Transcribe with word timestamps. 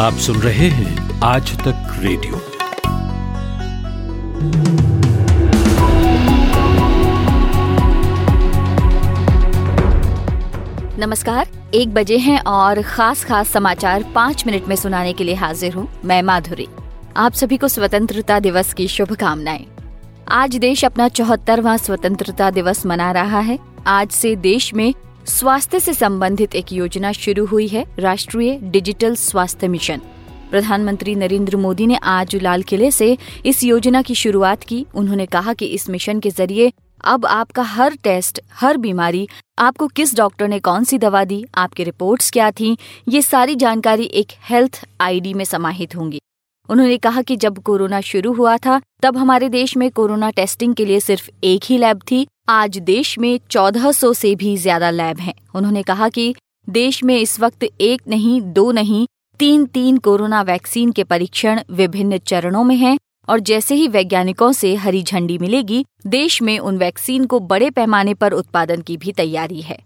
आप 0.00 0.12
सुन 0.12 0.36
रहे 0.36 0.68
हैं 0.68 1.20
आज 1.20 1.50
तक 1.58 1.96
रेडियो। 1.98 2.36
नमस्कार, 10.98 11.48
एक 11.74 11.94
बजे 11.94 12.18
हैं 12.18 12.40
और 12.40 12.82
खास 12.82 13.24
खास 13.24 13.48
समाचार 13.48 14.04
पाँच 14.14 14.46
मिनट 14.46 14.68
में 14.68 14.76
सुनाने 14.76 15.12
के 15.12 15.24
लिए 15.24 15.34
हाजिर 15.34 15.74
हूँ 15.74 15.88
मैं 16.04 16.22
माधुरी। 16.22 16.68
आप 17.16 17.32
सभी 17.32 17.56
को 17.56 17.68
स्वतंत्रता 17.68 18.40
दिवस 18.40 18.74
की 18.74 18.88
शुभकामनाएँ। 18.88 19.66
आज 20.28 20.56
देश 20.56 20.84
अपना 20.84 21.08
चौहत्तरवा 21.08 21.76
स्वतंत्रता 21.76 22.50
दिवस 22.50 22.86
मना 22.86 23.12
रहा 23.12 23.40
है। 23.40 23.58
आज 23.86 24.10
से 24.10 24.36
देश 24.36 24.74
में 24.74 24.94
स्वास्थ्य 25.30 25.78
से 25.80 25.92
संबंधित 25.94 26.54
एक 26.54 26.72
योजना 26.72 27.10
शुरू 27.12 27.44
हुई 27.46 27.66
है, 27.68 27.84
राष्ट्रीय 27.98 28.56
डिजिटल 28.62 29.14
स्वास्थ्य 29.14 29.68
मिशन। 29.68 30.00
प्रधानमंत्री 30.50 31.14
नरेंद्र 31.14 31.56
मोदी 31.56 31.86
ने 31.86 31.96
आज 31.96 32.34
लाल 32.36 32.62
किले 32.62 32.90
से 32.90 33.16
इस 33.46 33.62
योजना 33.64 34.02
की 34.02 34.14
शुरुआत 34.14 34.62
की। 34.62 34.86
उन्होंने 34.94 35.26
कहा 35.26 35.52
कि 35.52 35.66
इस 35.66 35.88
मिशन 35.90 36.20
के 36.20 36.30
ज़रिए 36.30 36.72
अब 37.04 37.26
आपका 37.26 37.62
हर 37.62 37.94
टेस्ट, 37.94 38.40
हर 38.52 38.76
बीमारी, 38.76 39.28
आपको 39.58 39.86
किस 39.86 40.16
डॉक्टर 40.16 40.48
ने 40.48 40.58
कौन 40.58 40.84
सी 40.84 40.98
दवा 40.98 41.24
दी, 41.24 41.44
आपकी 41.54 41.84
रिपोर्ट्स 41.84 42.30
क्या 42.30 42.50
थी, 42.50 42.76
ये 43.08 43.22
सारी 43.22 43.54
जानकारी 43.54 44.04
एक 44.04 44.32
हेल्थ 44.50 44.84
आईडी 45.00 45.34
में 45.34 45.44
समाहित 45.44 45.96
होंगी। 45.96 46.20
उन्होंने 46.68 46.96
कहा 46.96 47.22
कि 47.22 47.36
जब 47.36 47.58
कोरोना 47.58 48.00
शुरू 48.00 48.32
हुआ 48.32 48.56
था, 48.56 48.80
तब 49.02 49.16
हमारे 49.16 49.48
देश 49.48 49.76
में 49.76 49.90
कोरोना 49.90 50.30
टेस्टिंग 50.30 50.74
के 50.74 50.84
लिए 50.84 51.00
सिर्फ़ 51.00 51.30
एक 51.44 51.60
ही 51.64 51.78
लैब 51.78 52.00
थी 52.10 52.26
आज 52.50 52.78
देश 52.78 53.18
में 53.18 53.38
1400 53.40 54.12
से 54.14 54.34
भी 54.34 54.56
ज़्यादा 54.56 54.88
लैब 54.90 55.18
हैं। 55.18 55.34
उन्होंने 55.54 55.82
कहा 55.82 56.08
कि 56.08 56.34
देश 56.68 57.02
में 57.04 57.16
इस 57.18 57.38
वक्त 57.40 57.62
एक 57.62 58.02
नहीं, 58.08 58.40
दो 58.42 58.72
नहीं, 58.72 59.06
तीन 59.40 59.66
तीन 59.66 59.98
कोरोना 59.98 60.40
वैक्सीन 60.42 60.90
के 60.92 61.04
परीक्षण 61.04 61.60
विभिन्न 61.70 62.18
चरणों 62.18 62.64
में 62.64 62.74
हैं 62.76 62.96
और 63.28 63.40
जैसे 63.40 63.74
ही 63.74 63.86
वैज्ञानिकों 63.88 64.50
से 64.52 64.74
हरी 64.74 65.02
झंडी 65.02 65.38
मिलेगी, 65.38 65.84
देश 66.06 66.42
में 66.42 66.58
उन 66.58 66.78
वैक्सीन 66.78 67.26
को 67.26 67.40
बड़े 67.40 67.70
पैमाने 67.70 68.14
पर 68.14 68.32
उत्पादन 68.32 68.82
की 68.82 68.96
भी 68.96 69.12
तैयारी 69.12 69.62
है 69.62 69.78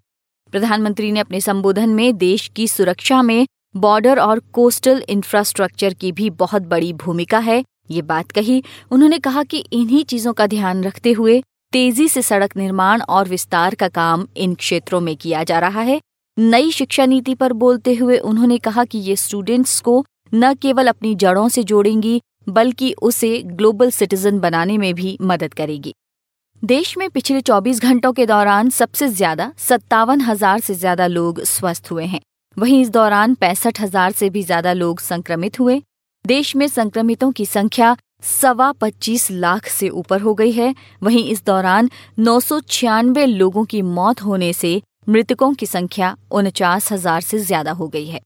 प्रधानमंत्री 0.53 1.13
ने 1.13 1.21
अपने 1.21 1.41
संबोधन 1.43 1.89
में 1.91 2.17
देश 2.17 2.51
की 2.57 2.69
सुरक्षा 2.69 3.23
में 3.23 3.47
बॉर्डर 3.77 4.19
और 4.19 4.39
कोस्टल 4.53 5.05
इंफ्रास्ट्रक्चर 5.09 5.95
की 5.95 6.13
भी 6.13 6.31
बहुत 6.33 6.63
बड़ी 6.65 6.93
भूमिका 6.99 7.39
है, 7.41 7.65
ये 7.91 8.03
बात 8.03 8.31
कही 8.31 8.63
उन्होंने 8.91 9.19
कहा 9.19 9.43
कि 9.43 9.65
इन्हीं 9.73 10.05
चीज़ों 10.05 10.33
का 10.33 10.47
ध्यान 10.47 10.85
रखते 10.85 11.13
हुए 11.13 11.43
तेज़ी 11.75 12.07
से 12.09 12.21
सड़क 12.23 12.57
निर्माण 12.57 13.01
और 13.03 13.29
विस्तार 13.29 13.75
का 13.75 13.87
काम 13.91 14.27
इन 14.37 14.55
क्षेत्रों 14.55 15.01
में 15.01 15.15
किया 15.17 15.43
जा 15.45 15.59
रहा 15.59 15.81
है। 15.81 16.01
नई 16.37 16.71
शिक्षा 16.73 17.07
नीति 17.07 17.35
पर 17.35 17.53
बोलते 17.53 17.95
हुए 17.95 18.19
उन्होंने 18.21 18.59
कहा 18.59 18.85
कि 18.85 18.99
ये 18.99 19.17
स्टूडेंट्स 19.17 19.81
को 19.81 20.05
न 20.33 20.53
केवल 20.55 20.89
अपनी 20.89 21.15
जड़ों 21.15 21.49
से 21.49 21.63
जोड़ेंगी, 21.63 22.21
बल्कि 22.49 22.93
उसे 23.03 23.43
ग्लोबल 23.45 23.91
सिटीजन 23.91 24.39
बनाने 24.41 24.79
में 24.79 24.95
भी 24.95 25.17
मदद 25.23 25.55
करेगी। 25.55 25.95
देश 26.63 26.97
में 26.99 27.09
पिछले 27.11 27.41
24 27.41 27.81
घंटों 27.81 28.13
के 28.13 28.27
दौरान 28.27 28.71
सबसे 28.71 29.09
ज़्यादा 29.09 29.53
सत्तावन 29.59 30.21
हज़ार 30.21 30.61
से 30.61 30.75
ज़्यादा 30.75 31.07
लोग 31.07 31.43
स्वस्थ 31.47 31.91
हुए 31.91 32.05
हैं। 32.05 32.21
वहीं 32.57 32.81
इस 32.83 32.91
दौरान 32.91 33.35
पैंसठ 33.35 33.81
हज़ार 33.81 34.13
से 34.13 34.31
भी 34.31 34.43
ज़्यादा 34.43 34.73
लोग 34.75 35.01
संक्रमित 35.01 35.61
हुए। 35.61 35.83
देश 36.25 36.57
में 36.57 36.67
संक्रमितों 36.69 37.33
की 37.33 37.47
संख्या 37.47 37.97
सवा 38.25 38.71
पच्चीस 38.73 39.31
लाख 39.31 39.67
से 39.69 39.89
ऊपर 39.91 40.21
हो 40.21 40.35
गई 40.35 40.53
है। 40.53 40.75
वहीं 41.03 41.25
इस 41.27 41.45
दौरान 41.47 41.91
नौ 42.21 42.39
सौ 42.41 42.61
छियानवे 42.61 43.27
लोगों 43.27 43.65
की 43.65 43.83
मौत 43.83 44.23
होने 44.23 44.53
से 44.53 44.81
मृतकों 45.09 45.53
की 45.55 45.67
संख्या 45.67 46.17
उनचास 46.33 46.91
हज़ार 46.93 47.21
से 47.23 47.39
ज़्यादा 47.41 47.73
हो 47.73 47.89
गई 47.89 48.07
है। 48.07 48.21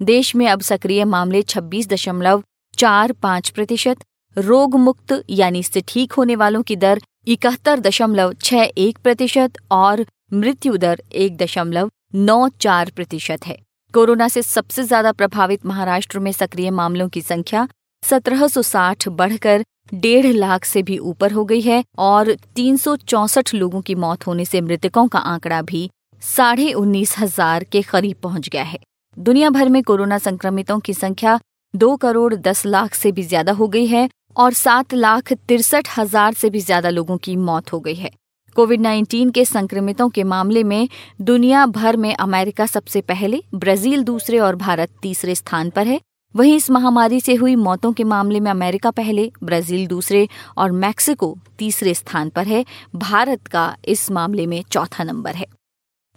देश 0.00 0.34
में 0.36 0.46
अब 0.48 0.60
सक्रिय 0.62 1.04
मामले 1.06 1.42
छब्बीस 1.44 1.88
दशमलव 1.88 2.42
चार 2.74 3.12
पाँच 3.22 3.50
प्रतिशत 3.50 4.04
रोग 4.36 4.74
मुक्त 4.76 5.22
यानी 5.30 5.58
इससे 5.58 5.82
ठीक 5.88 6.12
होने 6.12 6.36
वालों 6.36 6.62
की 6.62 6.76
दर 6.76 7.00
इकहत्तर 7.28 7.80
दशमलव 7.80 8.32
छह 8.42 8.62
एक 8.78 8.98
प्रतिशत 8.98 9.58
और 9.72 10.04
मृत्यु 10.34 10.76
दर 10.76 11.02
एक 11.14 11.36
दशमलव 11.36 11.90
नौ 12.16 12.48
चार 12.60 12.90
प्रतिशत 12.96 13.46
है। 13.46 13.56
कोरोना 13.94 14.28
से 14.28 14.42
सबसे 14.42 14.82
ज़्यादा 14.82 15.12
प्रभावित 15.12 15.66
महाराष्ट्र 15.66 16.18
में 16.18 16.30
सक्रिय 16.32 16.70
मामलों 16.72 17.08
की 17.08 17.20
संख्या 17.22 17.66
सत्रह 18.04 18.46
सौ 18.48 18.62
साठ 18.62 19.08
बढ़कर 19.10 19.64
डेढ़ 19.94 20.26
लाख 20.26 20.64
से 20.64 20.82
भी 20.82 20.98
ऊपर 21.00 21.32
हो 21.32 21.44
गई 21.44 21.60
है 21.60 21.82
और 22.00 22.32
तीन 22.56 22.76
सौ 22.76 22.96
चौसठ 22.98 23.54
लोगों 23.54 23.80
की 23.80 23.94
मौत 23.96 24.26
होने 24.26 24.44
से 24.44 24.60
मृतकों 24.60 25.06
का 25.08 25.18
आंकड़ा 25.18 25.60
भी 25.62 25.88
साढ़े 26.22 26.72
उन्नीस 26.72 27.18
हज़ार 27.18 27.64
के 27.64 27.82
करीब 27.82 28.16
पहुँच 28.22 28.48
गया 28.48 28.62
है। 28.62 28.78
दुनिया 29.16 29.50
भर 29.50 29.68
में 29.68 29.82
कोरोना 29.82 30.18
संक्रमितों 30.18 30.78
की 30.80 30.94
संख्या 30.94 31.38
दो 31.74 31.94
करोड़ 31.96 32.34
दस 32.34 32.64
लाख 32.66 32.94
से 32.94 33.12
भी 33.12 33.22
ज़्यादा 33.22 33.52
हो 33.52 33.68
गई 33.68 33.86
है 33.86 34.08
और 34.36 34.52
सात 34.54 34.94
लाख 34.94 35.32
तिरसठ 35.32 35.88
हज़ार 35.98 36.34
से 36.34 36.50
भी 36.50 36.60
ज़्यादा 36.60 36.90
लोगों 36.90 37.16
की 37.16 37.36
मौत 37.38 37.72
हो 37.72 37.80
गई 37.80 37.94
है। 37.94 38.10
कोविड 38.56 38.80
19 38.80 39.30
के 39.30 39.44
संक्रमितों 39.44 40.08
के 40.08 40.24
मामले 40.24 40.62
में 40.64 40.88
दुनिया 41.22 41.64
भर 41.68 41.96
में 41.96 42.14
अमेरिका 42.14 42.66
सबसे 42.66 43.00
पहले, 43.02 43.42
ब्राज़ील 43.54 44.02
दूसरे 44.04 44.38
और 44.38 44.56
भारत 44.56 44.90
तीसरे 45.02 45.34
स्थान 45.34 45.70
पर 45.70 45.86
है। 45.86 46.00
वहीं 46.34 46.54
इस 46.56 46.70
महामारी 46.70 47.20
से 47.20 47.34
हुई 47.34 47.54
मौतों 47.56 47.92
के 47.92 48.04
मामले 48.04 48.40
में 48.40 48.50
अमेरिका 48.50 48.90
पहले, 48.90 49.30
ब्राज़ील 49.44 49.86
दूसरे 49.86 50.26
और 50.58 50.72
मैक्सिको 50.72 51.36
तीसरे 51.58 51.94
स्थान 51.94 52.28
पर 52.28 52.46
है। 52.46 52.64
भारत 52.96 53.46
का 53.46 53.76
इस 53.84 54.10
मामले 54.10 54.46
में 54.46 54.62
चौथा 54.62 55.04
नंबर 55.04 55.34
है। 55.34 55.46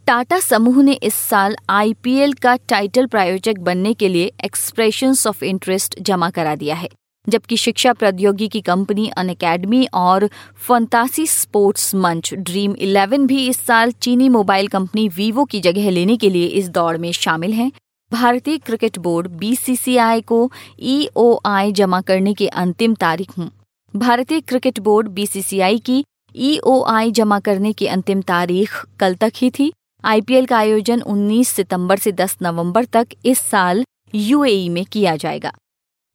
टाटा 0.08 0.40
समूह 0.40 0.82
ने 0.84 0.94
इस 0.94 1.14
साल 1.16 1.56
आईपीएल 1.70 2.34
का 2.34 2.56
टाइटल 2.70 3.06
प्रायोजक 3.06 3.60
बनने 3.60 3.94
के 3.94 4.08
लिए 4.08 4.32
एक्सप्रेशन 4.46 5.16
ऑफ़ 5.28 5.44
इंटरेस्ट 5.46 6.00
जमा 6.02 6.30
करा 6.30 6.56
दिया 6.56 6.76
है, 6.76 6.90
जबकि 7.28 7.58
शिक्षा 7.58 7.94
प्रौद्योगिकी 7.94 8.62
कंपनी 8.62 9.08
अन 9.10 9.30
अकेडमी 9.30 9.86
और 9.94 10.30
फंतासी 10.68 11.26
स्पोर्ट्स 11.28 11.94
मंच 11.96 12.34
ड्रीम 12.36 12.76
इलेवन 12.78 13.26
भी 13.28 13.48
इस 13.48 13.66
साल 13.66 13.92
चीनी 13.94 14.30
मोबाइल 14.30 14.68
कंपनी 14.68 15.08
वीवो 15.10 15.46
की 15.46 15.60
जगह 15.62 15.90
लेने 15.90 16.18
के 16.18 16.30
लिए 16.30 16.48
इस 16.48 16.70
दौड़ 16.70 16.98
में 16.98 17.12
शामिल 17.14 17.54
हैं। 17.54 17.72
भारतीय 18.12 18.58
क्रिकेट 18.58 18.98
बोर्ड 18.98 19.28
बीसीसीआई 19.28 20.22
को 20.22 20.52
ईओआई 20.80 21.72
जमा 21.72 22.00
करने 22.02 22.34
की 22.34 22.48
अंतिम 22.48 22.94
तारीख 22.96 23.38
हूँ। 23.38 23.50
भारतीय 23.94 24.40
क्रिकेट 24.42 24.80
बोर्ड 24.80 25.08
बीसीसीआई 25.08 25.80
की 25.80 26.04
ईओआई 26.36 27.12
जमा 27.12 27.40
करने 27.40 27.74
की 27.74 27.88
अंतिम 27.88 28.22
तारीख 28.22 28.86
कल 29.00 29.16
तक 29.16 29.34
ही 29.36 29.50
थी। 29.50 29.72
आईपीएल 30.04 30.46
का 30.46 30.58
आयोजन 30.58 31.02
19 31.02 31.48
सितंबर 31.48 31.98
से 31.98 32.12
10 32.12 32.38
नवंबर 32.42 32.86
तक 32.86 33.08
इस 33.26 33.40
साल 33.42 33.84
यूएई 34.16 34.70
में 34.70 34.84
किया 34.86 35.16
जाएगा। 35.16 35.54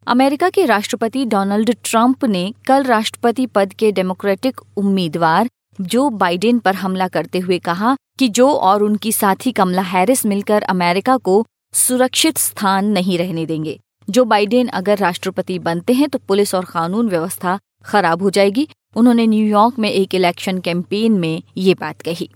अमेरिका 0.06 0.50
के 0.50 0.64
राष्ट्रपति 0.66 1.24
डोनाल्ड 1.24 1.76
ट्रंप 1.84 2.24
ने 2.24 2.52
कल 2.66 2.84
राष्ट्रपति 2.84 3.46
पद 3.46 3.72
के 3.72 3.92
डेमोक्रेटिक 3.92 4.60
उम्मीदवार 4.76 5.48
जो 5.80 6.10
बाइडेन 6.10 6.58
पर 6.58 6.74
हमला 6.74 7.08
करते 7.08 7.38
हुए 7.38 7.58
कहा 7.58 7.96
कि 8.18 8.28
जो 8.28 8.52
और 8.52 8.82
उनकी 8.82 9.12
साथी 9.12 9.52
कमला 9.52 9.82
हैरिस 9.82 10.26
मिलकर 10.26 10.62
अमेरिका 10.62 11.16
को 11.16 11.44
सुरक्षित 11.72 12.38
स्थान 12.38 12.86
नहीं 12.86 13.18
रहने 13.18 13.46
देंगे। 13.46 13.78
जो 14.10 14.24
बाइडेन 14.24 14.68
अगर 14.68 14.98
राष्ट्रपति 14.98 15.58
बनते 15.58 15.92
हैं 15.92 16.08
तो 16.08 16.18
पुलिस 16.18 16.54
और 16.54 16.64
कानून 16.64 17.08
व्यवस्था 17.08 17.58
खराब 17.84 18.22
हो 18.22 18.30
जाएगी। 18.30 18.68
उन्होंने 18.96 19.26
न्यूयॉर्क 19.26 19.78
में 19.78 19.90
एक 19.90 20.14
इलेक्शन 20.14 20.58
कैंपेन 20.58 21.12
में 21.12 21.42
ये 21.56 21.74
बात 21.74 22.02
कही। 22.02 22.28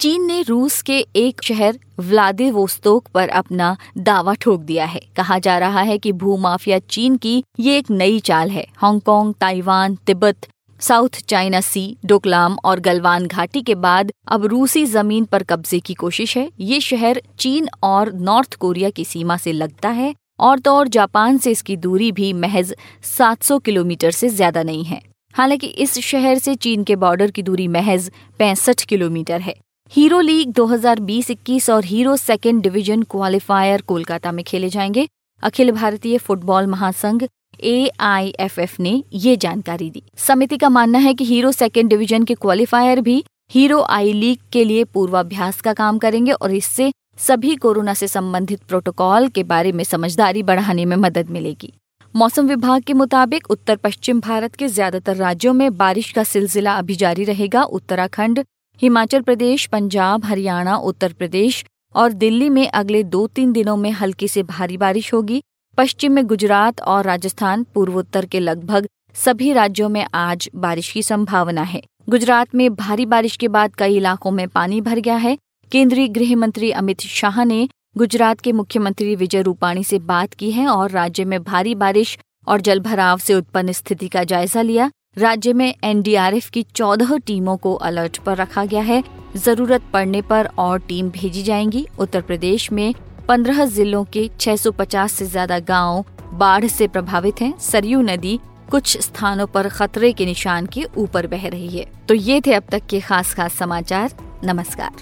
चीन 0.00 0.24
ने 0.26 0.40
रूस 0.42 0.80
के 0.82 0.98
एक 1.16 1.42
शहर 1.42 1.78
व्लादिवोस्तोक 1.98 3.08
पर 3.08 3.28
अपना 3.28 3.76
दावा 3.98 4.34
ठोक 4.34 4.60
दिया 4.60 4.84
है। 4.84 5.00
कहा 5.16 5.38
जा 5.38 5.58
रहा 5.58 5.80
है 5.80 5.98
कि 5.98 6.12
भूमाफिया 6.12 6.78
चीन 6.78 7.16
की 7.16 7.42
ये 7.60 7.78
एक 7.78 7.90
नई 7.90 8.18
चाल 8.20 8.50
है। 8.50 8.66
Hong Kong, 8.76 9.34
Taiwan, 9.34 9.94
Tibet 9.96 10.46
South 10.80 11.20
China 11.28 11.60
Sea, 11.60 11.96
Doklam 12.04 12.56
और 12.64 12.80
गलवान 12.80 13.26
घाटी 13.26 13.62
के 13.62 13.74
बाद 13.76 14.10
अब 14.28 14.44
रूसी 14.44 14.84
ज़मीन 14.86 15.24
पर 15.24 15.42
कब्जे 15.42 15.80
की 15.80 15.94
कोशिश 15.94 16.36
है। 16.36 16.48
ये 16.60 16.80
शहर 16.80 17.20
चीन 17.38 17.68
और 17.82 18.12
नॉर्थ 18.12 18.54
कोरिया 18.56 18.90
की 18.90 19.04
सीमा 19.04 19.36
से 19.36 19.52
लगता 19.52 19.88
है 19.90 20.14
और 20.40 20.58
तो 20.58 20.72
और 20.72 20.88
जापान 20.88 21.38
से 21.38 21.50
इसकी 21.50 21.76
दूरी 21.76 22.10
भी 22.12 22.32
महज 22.34 22.74
700 23.08 23.60
किलोमीटर 23.60 24.10
से 24.10 24.28
ज़्यादा 24.28 24.62
नहीं 24.62 24.84
है। 24.84 25.00
हालाँकि 25.34 25.66
इस 25.66 25.98
शहर 26.00 26.38
से 26.38 26.54
चीन 26.56 26.84
के 26.84 26.96
बॉर्डर 26.96 27.30
की 27.30 27.42
दूरी 27.42 27.68
महज 27.68 28.10
पैंसठ 28.38 28.84
किलोमीटर 28.84 29.40
है। 29.40 29.54
हीरो 29.92 30.20
लीग 30.20 30.52
2020-21 30.52 31.70
और 31.70 31.84
Hero 31.84 32.16
second 32.16 32.62
division 32.62 33.02
qualifier 33.02 33.80
Kolkata 33.82 34.32
में 34.32 34.44
खेले 34.44 34.68
जाएँगे। 34.68 35.06
अखिल 35.42 35.70
भारतीय 35.72 36.18
फुटबॉल 36.18 36.66
महासंघ 36.66 37.22
ए 37.60 37.90
आई 38.00 38.32
एफ़ 38.40 38.60
एफ़ 38.60 38.76
ने 38.80 39.02
ये 39.14 39.36
जानकारी 39.36 39.90
दी। 39.90 40.02
समिति 40.18 40.56
का 40.56 40.68
मानना 40.68 40.98
है 40.98 41.14
कि 41.14 41.24
हीरो 41.24 41.52
सेकेंड 41.52 41.90
डिवीज़न 41.90 42.24
के 42.24 42.34
क्वालिफायर 42.34 43.00
भी 43.00 43.22
हीरो 43.50 43.80
आई 43.90 44.12
लीग 44.12 44.38
के 44.52 44.64
लिए 44.64 44.84
पूर्वाभ्यास 44.84 45.60
का 45.60 45.72
काम 45.72 45.98
करेंगे 45.98 46.32
और 46.32 46.52
इससे 46.52 46.92
सभी 47.18 47.54
कोरोना 47.56 47.94
से 47.94 48.08
संबंधित 48.08 48.62
प्रोटोकॉल 48.68 49.28
के 49.28 49.42
बारे 49.44 49.72
में 49.72 49.84
समझदारी 49.84 50.42
बढ़ाने 50.42 50.84
में 50.84 50.96
मदद 50.96 51.30
मिलेगी। 51.30 51.72
मौसम 52.14 52.46
विभाग 52.46 52.82
के 52.82 52.92
मुताबिक 52.92 53.50
उत्तर 53.50 53.76
पश्चिम 53.76 54.20
भारत 54.20 54.54
के 54.54 54.68
ज़्यादातर 54.68 55.16
राज्यों 55.16 55.52
में 55.52 55.76
बारिश 55.76 56.10
का 56.12 56.24
सिलसिला 56.24 56.74
अभी 56.74 56.94
जारी 56.96 57.24
रहेगा। 57.24 57.62
उत्तराखंड, 57.62 58.44
हिमाचल 58.80 59.20
प्रदेश, 59.20 59.66
पंजाब, 59.66 60.24
हरियाणा, 60.24 60.76
उत्तर 60.76 61.12
प्रदेश 61.12 61.64
और 61.94 62.12
दिल्ली 62.12 62.48
में 62.50 62.66
अगले 62.68 63.02
दो 63.04 63.26
तीन 63.26 63.52
दिनों 63.52 63.76
में 63.76 63.90
हल्की 63.92 64.28
से 64.28 64.42
भारी 64.44 64.76
बारिश 64.76 65.12
होगी। 65.14 65.42
पश्चिम 65.78 66.12
में 66.12 66.26
गुजरात 66.26 66.80
और 66.80 67.04
राजस्थान, 67.04 67.66
पूर्वोत्तर 67.74 68.24
के 68.24 68.40
लगभग 68.40 68.86
सभी 69.14 69.52
राज्यों 69.52 69.88
में 69.88 70.06
आज 70.14 70.48
बारिश 70.54 70.90
की 70.92 71.02
संभावना 71.02 71.62
है। 71.62 71.82
गुजरात 72.08 72.54
में 72.54 72.74
भारी 72.74 73.06
बारिश 73.06 73.36
के 73.36 73.48
बाद 73.48 73.74
कई 73.74 73.96
इलाकों 73.96 74.30
में 74.30 74.48
पानी 74.48 74.80
भर 74.80 74.98
गया 74.98 75.16
है। 75.16 75.36
केंद्रीय 75.72 76.08
गृह 76.08 76.36
मंत्री 76.36 76.70
अमित 76.70 77.00
शाह 77.00 77.44
ने 77.44 77.68
गुजरात 77.98 78.40
के 78.40 78.52
मुख्यमंत्री 78.52 79.16
विजय 79.16 79.42
रूपाणी 79.42 79.84
से 79.84 79.98
बात 79.98 80.34
की 80.34 80.50
है 80.50 80.66
और 80.66 80.90
राज्य 80.90 81.24
में 81.24 81.42
भारी 81.42 81.74
बारिश 81.74 82.18
और 82.48 82.60
जलभराव 82.60 83.18
से 83.18 83.34
उत्पन्न 83.34 83.72
स्थिति 83.72 84.08
का 84.08 84.24
जायजा 84.24 84.62
लिया। 84.62 84.90
राज्य 85.18 85.52
में 85.52 85.74
एनडीआरएफ 85.84 86.50
की 86.50 86.62
चौदह 86.62 87.16
टीमों 87.18 87.56
को 87.56 87.74
अलर्ट 87.74 88.18
पर 88.18 88.36
रखा 88.36 88.64
गया 88.64 88.82
है। 88.82 89.02
ज़रूरत 89.36 89.82
पड़ने 89.92 90.22
पर 90.22 90.48
और 90.58 90.78
टीम 90.78 91.10
भेजी 91.10 91.42
जाएँगी। 91.42 91.86
उत्तर 91.98 92.20
प्रदेश 92.20 92.72
में 92.72 92.94
पंद्रह 93.28 93.64
जिलों 93.66 94.04
के 94.12 94.28
650 94.40 95.08
से 95.08 95.26
ज़्यादा 95.26 95.58
गाँव 95.58 96.04
बाढ़ 96.32 96.66
से 96.66 96.88
प्रभावित 96.88 97.40
हैं। 97.40 97.52
सरयू 97.58 98.00
नदी 98.02 98.38
कुछ 98.70 98.96
स्थानों 99.00 99.46
पर 99.46 99.68
खतरे 99.68 100.12
के 100.12 100.26
निशान 100.26 100.66
के 100.66 100.84
ऊपर 100.96 101.26
बह 101.26 101.48
रही 101.48 101.68
है। 101.78 101.86
तो 102.08 102.14
ये 102.14 102.40
थे 102.46 102.54
अब 102.54 102.62
तक 102.70 102.86
के 102.90 103.00
खास 103.00 103.34
खास 103.34 103.54
समाचार। 103.54 104.14
नमस्कार। 104.44 104.92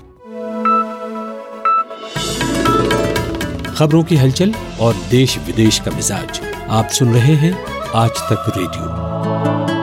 खबरों 3.69 4.03
की 4.03 4.17
हलचल 4.17 4.55
और 4.81 4.95
देश 5.11 5.39
विदेश 5.47 5.79
का 5.79 5.91
मिजाज 5.91 6.41
आप 6.71 6.89
सुन 6.91 7.15
रहे 7.15 7.35
हैं 7.37 7.55
आज 7.97 8.11
तक 8.31 8.53
रेडियो। 8.57 9.82